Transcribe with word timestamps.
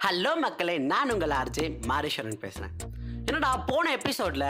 Hello 0.00 0.32
மக்களே. 0.36 0.74
நான் 0.90 1.10
உங்கள் 1.10 1.32
ஆர்ஜே 1.32 1.64
மாரீஸ்வரன் 1.88 2.42
பேசுகிறேன் 2.42 2.74
என்னடா 3.28 3.50
போன 3.70 3.86
எபிசோடில் 3.90 4.48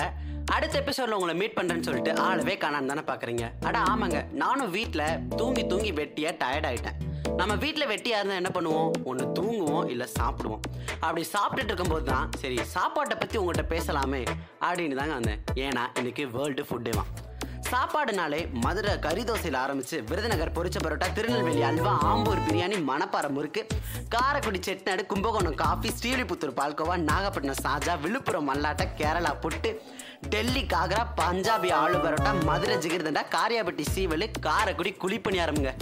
அடுத்த 0.55 0.75
எபிசோடில் 0.79 1.17
உங்களை 1.17 1.35
மீட் 1.35 1.57
பண்ணுறேன்னு 1.57 1.87
சொல்லிட்டு 1.87 2.13
ஆளவே 2.21 2.55
காணான்னு 2.55 2.91
தானே 2.93 3.03
பார்க்குறீங்க 3.03 3.45
அட 3.69 3.77
ஆமாங்க. 3.91 4.19
நானும் 4.35 4.71
வீட்டில் 4.71 5.05
தூங்கி 5.37 5.63
தூங்கி 5.67 5.93
வெட்டியாக 5.93 6.35
டயர்ட் 6.43 6.69
ஆகிட்டேன் 6.71 6.99
நம்ம 7.39 7.55
வீட்டில் 7.55 7.91
வெட்டியாக 7.93 8.21
இருந்தால் 8.21 8.41
என்ன 8.43 8.51
பண்ணுவோம்? 8.55 8.91
ஒன்று 9.05 9.25
தூங்குவோம் 9.39 9.89
இல்லை 9.89 10.07
சாப்பிடுவோம். 10.19 10.63
அப்படி 11.01 11.23
சாப்பிட்டுட்டு 11.35 11.71
இருக்கும்போது 11.73 12.05
தான் 12.05 12.29
சரி 12.43 12.57
சாப்பாட்டை 12.75 13.17
பற்றி 13.17 13.39
உங்கள்கிட்ட 13.41 13.67
பேசலாமே 13.75 14.23
அப்படின்னு 14.69 14.99
தாங்க 15.01 15.15
வந்தேன். 15.15 15.41
ஏன்னா 15.67 15.85
இன்றைக்கி 16.01 16.25
வேர்ல்டு 16.37 16.65
ஃபுட்டே 16.69 16.95
தான் 17.01 17.11
சாப்பாடுனாலே 17.71 18.41
மதுரை 18.65 18.93
கறி 18.99 19.23
தோசையில் 19.25 19.59
ஆரம்பிச்சு 19.63 19.97
விருதுநகர் 20.11 20.53
பொரிச்ச 20.57 20.79
பரோட்டா 20.85 21.07
திருநெல்வேலி 21.13 21.63
அல்வா 21.63 21.93
ஆம்பூர் 22.11 22.43
பிரியாணி 22.47 22.77
மணப்பாறை 22.91 23.31
முறுக்கு 23.31 23.63
காரைக்குடி 24.09 24.59
செட்நாடு 24.59 25.07
கும்பகோணம் 25.07 25.55
காஃபி 25.55 25.89
ஸ்ரீவில்லிபுத்தூர் 25.89 26.55
பால்கோவா 26.59 26.97
நாகப்பட்டினம் 27.11 27.63
சாஜா 27.65 27.95
விழுப்புரம் 28.05 28.49
மல்லாட்டை 28.51 28.87
கேரளா 29.01 29.33
புட்டு 29.45 29.73
டெல்லி 30.29 30.63
காக்ரா 30.75 31.03
பஞ்சாபி 31.21 31.73
ஆளு 31.73 31.99
பரோட்டா 31.99 32.33
மதுரை 32.45 32.77
ஜிகிர்தண்டா 32.85 33.25
காரியாபட்டி 33.37 33.85
சீவலு 33.95 34.29
காரைக்குடி 34.41 34.93
குழிப்பணியாரமுங்க. 35.03 35.73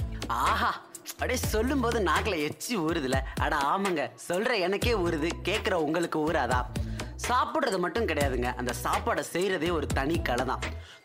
ஆஹா 0.42 0.72
அப்படியே 1.10 1.38
சொல்லும்போது 1.52 1.98
நாக்கில் 2.00 2.42
எச்சி 2.48 2.72
ஊறுதுல. 2.78 3.16
அட 3.44 3.54
ஆமாங்க 3.72 4.02
சொல்ற 4.28 4.52
எனக்கே 4.58 4.94
ஊறுது 4.94 5.28
கேட்குற 5.48 5.74
உங்களுக்கு 5.86 6.18
ஊறாதா? 6.28 6.58
சாப்பிட்றது 7.24 7.78
மட்டும் 7.78 8.06
கிடையாதுங்க. 8.06 8.56
அந்த 8.56 8.72
சாப்பாடை 8.82 9.22
செய்கிறதே 9.32 9.70
ஒரு 9.70 9.86
தனி 9.86 10.22
கலை 10.22 10.44
தான் 10.44 10.64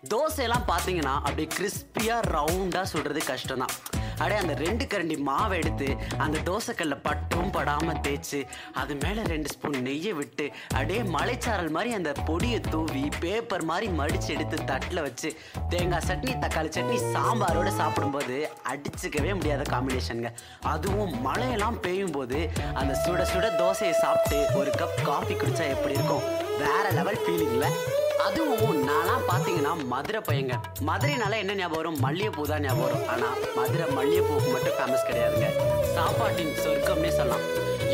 தோசையெல்லாம் 0.09 0.67
பார்த்தீங்கன்னா 0.67 1.15
அப்படியே 1.27 1.47
கிறிஸ்பியாக 1.57 2.27
ரவுண்டாக 2.27 2.83
சொல்கிறது 2.83 3.23
கஷ்டம் 3.23 3.57
தான் 3.57 4.00
அடே 4.21 4.35
அந்த 4.35 4.53
ரெண்டு 4.61 4.85
கரண்டி 4.85 5.17
மாவை 5.27 5.55
எடுத்து 5.57 5.87
அந்த 6.17 6.37
தோசைக்கல்ல 6.45 6.95
பட்டும் 7.01 7.51
படாமல் 7.51 8.01
தேய்ச்சி 8.01 8.39
அது 8.73 8.95
மேலே 8.95 9.21
ரெண்டு 9.23 9.49
ஸ்பூன் 9.49 9.77
நெய்யை 9.81 10.13
விட்டு 10.13 10.45
அடே 10.75 10.97
மலைச்சாரல் 11.11 11.69
மாதிரி 11.69 11.93
அந்த 11.93 12.11
பொடியை 12.25 12.59
தூவி 12.69 13.03
பேப்பர் 13.19 13.65
மாதிரி 13.65 13.87
மடித்து 13.91 14.33
எடுத்து 14.33 14.57
தட்டில் 14.65 15.01
வச்சு 15.01 15.31
தேங்காய் 15.69 16.05
சட்னி 16.07 16.33
தக்காளி 16.39 16.71
சட்னி 16.71 16.97
சாம்பாரோட 17.13 17.69
சாப்பிடும்போது 17.77 18.37
அடிச்சுக்கவே 18.71 19.33
முடியாத 19.33 19.65
காம்பினேஷனுங்க 19.71 20.31
அதுவும் 20.73 21.13
மழையெல்லாம் 21.25 21.79
பெய்யும் 21.79 22.11
போது 22.11 22.39
அந்த 22.73 22.93
சுட 23.03 23.25
சுட 23.33 23.47
தோசையை 23.57 23.95
சாப்பிட்டு 24.01 24.39
ஒரு 24.59 24.71
கப் 24.77 25.01
காஃபி 25.03 25.33
குடிச்சா 25.33 25.67
எப்படி 25.69 25.93
இருக்கும்? 25.93 26.25
வேற 26.61 26.85
லெவல் 26.99 27.23
ஃபீலிங்ல 27.23 27.67
அதுவும் 28.25 28.81
நான்லாம் 28.89 29.23
பார்த்தீங்கன்னா 29.29 29.71
மதுரை 29.91 30.21
பையங்க. 30.27 30.55
மதுரைனால 30.89 31.37
என்ன 31.37 31.53
ஞாபகம் 31.53 31.79
வரும்? 31.79 31.97
மல்லிகைப்பூ 32.03 32.45
தான் 32.51 32.63
ஞாபகம் 32.65 32.83
வரும். 32.85 33.07
ஆனால் 33.13 33.37
மதுரை 33.55 33.85
மல்லிகைப்பூக்கு 33.97 34.49
மட்டும் 34.55 34.77
ஃபேமஸ் 34.77 35.07
கிடையாதுங்க. 35.07 35.49
சாப்பாட்டின் 35.95 36.53
சொர்க்கம்னே 36.65 37.11
சொல்லலாம். 37.17 37.45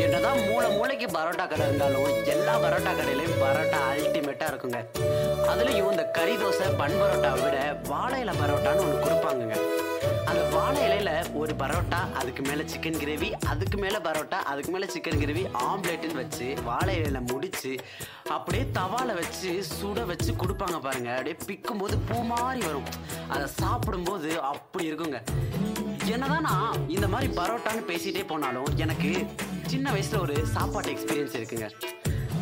என்னதான் 0.04 0.40
மூளை 0.48 0.68
மூளைக்கு 0.76 1.06
பரோட்டா 1.06 1.46
கடை 1.48 1.66
இருந்தாலும் 1.66 2.10
எல்லா 2.34 2.54
பரோட்டா 2.64 2.92
கடையிலையும் 2.98 3.40
பரோட்டா 3.44 3.80
அல்டிமேட்டாக 3.94 4.50
இருக்குங்க. 4.52 4.80
அதுலேயும் 5.52 5.90
இந்த 5.90 6.04
கறி 6.18 6.36
தோசை 6.36 6.68
பன் 6.82 7.00
பரோட்டாவை 7.02 7.42
விட 7.44 7.76
வாழை 7.88 8.22
பரோட்டான்னு 8.42 8.84
ஒன்று 8.86 9.04
கொடுப்பாங்கங்க. 9.06 9.58
ஒரு 11.34 11.54
பரோட்டா 11.54 12.00
அதுக்கு 12.12 12.42
மேல 12.42 12.62
சிக்கன் 12.62 12.98
கிரேவி 13.02 13.28
அதுக்கு 13.46 13.78
மேல 13.78 13.96
பரோட்டா 13.98 14.38
அதுக்கு 14.50 14.70
மேல 14.70 14.86
சிக்கன் 14.94 15.20
கிரேவி 15.22 15.44
ஆம்லேட்டுன்னு 15.66 16.14
வச்சு 16.14 16.54
வாழை 16.64 16.94
இலையில 17.00 17.20
முடிச்சு 17.32 17.72
அப்படியே 18.28 18.64
தவால 18.78 19.14
வச்சு 19.14 19.64
சுட 19.80 20.04
வச்சு 20.06 20.32
கொடுப்பாங்க 20.32 20.78
பாருங்க. 20.80 21.10
அப்படியே 21.10 21.36
பிக்கும் 21.46 21.78
போது 21.78 21.98
பூ 21.98 22.22
மாதிரி 22.22 22.66
வரும். 22.66 22.88
அதை 23.28 23.46
சாப்பிடும்போது 23.46 24.40
அப்படி 24.52 24.90
இருக்குங்க. 24.90 25.20
என்னதான் 26.14 26.46
நான் 26.50 26.88
இந்த 26.88 27.08
மாதிரி 27.08 27.32
பரோட்டான்னு 27.38 27.84
பேசிட்டே 27.92 28.26
போனாலும் 28.26 28.70
எனக்கு 28.76 29.12
சின்ன 29.66 29.90
வயசுல 29.92 30.20
ஒரு 30.20 30.46
சாப்பாட்டு 30.46 30.92
எக்ஸ்பீரியன்ஸ் 30.92 31.38
இருக்குங்க. 31.38 31.68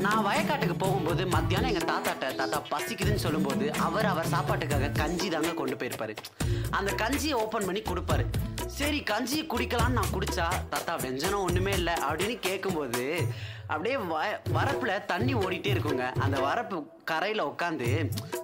நான் 0.01 0.25
வயக்காட்டுக்கு 0.27 0.75
போகும்போது 0.79 1.23
மத்தியானம் 1.27 1.71
எங்கள் 1.71 1.89
தாத்தாட்ட 1.91 2.35
தாத்தா 2.41 2.59
பசிக்குதுன்னு 2.73 3.25
சொல்லும்போது 3.27 3.73
அவர் 3.87 4.07
அவர் 4.07 4.33
சாப்பாட்டுக்காக 4.33 4.93
கஞ்சி 4.93 5.29
தாங்க 5.29 5.53
கொண்டு 5.61 5.77
போயிருப்பாரு. 5.77 6.17
அந்த 6.71 6.91
கஞ்சியை 7.03 7.33
ஓப்பன் 7.33 7.65
பண்ணி 7.65 7.83
கொடுப்பாரு. 7.83 8.27
சரி 8.69 9.01
கஞ்சி 9.01 9.43
குடிக்கலான்னு 9.43 9.97
நான் 9.99 10.13
குடிச்சா 10.13 10.47
தாத்தா 10.69 10.97
வெஞ்சனம் 10.97 11.43
ஒன்றுமே 11.43 11.71
இல்லை 11.71 11.93
அப்படின்னு 12.09 12.39
கேட்கும்போது 12.39 13.27
அப்படியே 13.69 13.97
வ 13.97 14.17
வரப்பில் 14.53 15.05
தண்ணி 15.07 15.35
ஓடிட்டே 15.35 15.71
இருக்குங்க. 15.75 16.21
அந்த 16.21 16.41
வரப்பு 16.41 16.77
கரையில் 17.05 17.43
உட்காந்து 17.43 17.89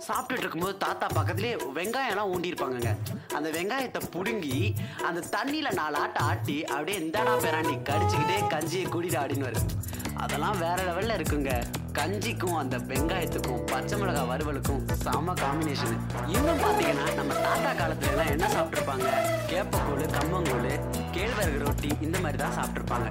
சாப்பிட்டுட்டு 0.06 0.38
இருக்கும்போது 0.38 0.77
தாத்தா 0.77 1.06
பக்கத்துலேயே 1.15 1.56
வெங்காயம்லாம் 1.75 2.33
ஊண்டியிருப்பாங்கங்க. 2.34 2.93
அந்த 3.34 3.50
வெங்காயத்தை 3.50 4.03
பிடுங்கி 4.16 4.75
அந்த 5.05 5.25
தண்ணியில் 5.37 5.75
நாலு 5.75 5.97
ஆட்டை 5.97 6.22
ஆட்டி 6.27 6.65
அப்படியே 6.65 6.99
இந்தாடா 6.99 7.34
பேராண்டி 7.44 7.77
கடிச்சிக்கிட்டே 7.91 8.49
கஞ்சியை 8.49 8.87
குடிடா 8.89 9.21
அப்படின்னு 9.25 9.49
வரும் 9.50 9.69
அதெல்லாம் 10.16 10.59
வேற 10.59 10.78
லெவல்ல 10.89 11.15
இருக்குங்க. 11.19 11.53
கஞ்சிக்கும் 11.93 12.56
அந்த 12.56 12.78
வெங்காயத்துக்கும் 12.78 13.65
பச்சை 13.65 13.99
மிளகாய் 13.99 14.27
வறுவலுக்கும் 14.27 14.89
செம 15.04 15.34
காம்பினேஷன் 15.34 15.97
இன்னும் 16.27 16.62
பாத்தீங்கன்னா 16.65 17.15
நம்ம 17.15 17.34
தாத்தா 17.34 17.72
காலத்துல 17.72 18.10
எல்லாம் 18.10 18.27
என்ன 18.27 18.47
சாப்பிட்டுருப்பாங்க? 18.47 19.31
வேப்பக்கூழ் 19.62 20.06
கம்மங்கூழ் 20.14 20.70
கேழ்வரகு 21.14 21.58
ரொட்டி 21.64 21.90
இந்த 22.06 22.16
மாதிரி 22.22 22.38
தான் 22.42 22.54
சாப்பிட்ருப்பாங்க 22.56 23.06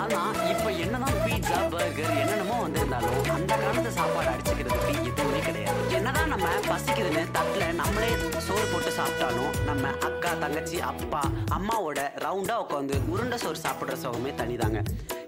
ஆனால் 0.00 0.40
இப்போ 0.52 0.70
என்னதான் 0.84 1.16
பீட்சா 1.24 1.58
பர்கர் 1.74 2.12
என்னென்னமோ 2.22 2.56
வந்திருந்தாலும் 2.64 3.30
அந்த 3.36 3.52
காலத்து 3.62 3.92
சாப்பாடு 3.98 4.30
அடிச்சுக்கிறதுக்கு 4.32 4.92
எதுவுமே 5.10 5.40
கிடையாது. 5.48 5.80
என்னதான் 5.98 6.32
நம்ம 6.34 6.48
பசிக்குதுன்னு 6.68 7.22
தட்டில் 7.36 7.76
நம்மளே 7.80 8.10
சோறு 8.46 8.66
போட்டு 8.72 8.92
சாப்பிட்டாலும் 8.98 9.54
நம்ம 9.70 9.92
அக்கா 10.08 10.32
தங்கச்சி 10.44 10.80
அப்பா 10.92 11.22
அம்மாவோட 11.58 12.00
ரவுண்டாக 12.26 12.64
உட்காந்து 12.66 12.98
உருண்டை 13.14 13.38
சோறு 13.44 13.60
சாப்பிட்ற 13.66 13.96
சுகமே 14.04 14.32
தனிதாங்க. 14.42 14.80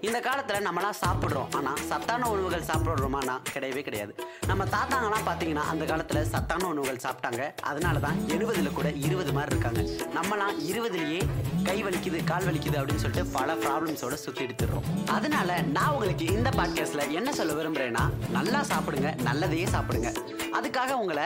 இந்த 0.07 0.19
காலத்தில் 0.19 0.65
நம்மளாம் 0.67 0.97
சாப்பிட்றோம். 1.01 1.49
ஆனால் 1.55 1.81
சத்தான 1.89 2.29
உணவுகள் 2.29 2.67
சாப்பிட்றோமானா 2.69 3.35
கிடையவே 3.53 3.81
கிடையாது. 3.81 4.13
நம்ம 4.47 4.63
தாத்தாங்கலாம் 4.63 5.25
பார்த்தீங்கன்னா 5.27 5.63
அந்த 5.73 5.85
காலத்தில் 5.85 6.25
சத்தான 6.25 6.67
உணவுகள் 6.67 7.01
சாப்பிட்டாங்க. 7.05 7.41
அதனால 7.61 7.99
தான் 7.99 8.17
எழுபதில் 8.27 8.73
கூட 8.73 8.91
இருபது 8.91 9.33
மாதிரி 9.33 9.55
இருக்காங்க. 9.55 9.81
நம்மலாம் 10.17 10.57
இருபதுலேயே 10.71 11.21
கை 11.63 11.83
வலிக்குது 11.83 12.23
கால் 12.23 12.43
வலிக்குது 12.43 12.79
அப்படின்னு 12.79 13.03
சொல்லிட்டு 13.05 13.31
பல 13.37 13.53
ப்ராப்ளம்ஸோட 13.53 14.13
சுற்றி 14.13 14.45
எடுத்துடுறோம். 14.45 14.89
அதனால 15.07 15.61
நான் 15.61 15.91
உங்களுக்கு 15.91 16.25
இந்த 16.25 16.49
பாட்காஸ்ட்ல 16.49 17.09
என்ன 17.09 17.33
சொல்ல 17.33 17.53
விரும்புறேன்னா 17.53 18.05
நல்லா 18.29 18.61
சாப்பிடுங்க 18.61 19.11
நல்லதையே 19.29 19.67
சாப்பிடுங்க. 19.77 20.11
அதுக்காக 20.59 20.91
உங்களை 20.91 21.23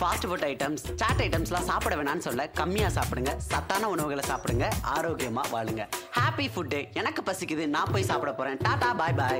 ஃபாஸ்ட் 0.00 0.26
ஃபுட் 0.28 0.46
ஐட்டம்ஸ் 0.50 0.84
சாட் 1.00 1.20
ஐட்டம்ஸ்லாம் 1.26 1.68
சாப்பிட 1.70 1.94
வேணாம்னு 1.96 2.24
சொல்ல 2.26 2.50
கம்மியாக 2.60 2.92
சாப்பிடுங்க. 2.98 3.32
சத்தான 3.36 3.88
உணவுகளை 3.88 4.24
சாப்பிடுங்க 4.30 4.66
ஆரோக்கியமாக 4.82 5.48
வாழுங்க. 5.54 5.82
ஹாப்பி 6.18 6.46
ஃபுட் 6.54 6.72
டே 6.74 6.90
எனக்கு 6.92 7.22
பசிக்குது 7.30 7.66
நான் 7.66 7.92
போய் 7.92 8.08
சாப்பிட 8.10 8.32
போகிறேன் 8.32 8.58
டாடா 8.62 8.94
பாய் 8.94 9.12
பாய் 9.12 9.32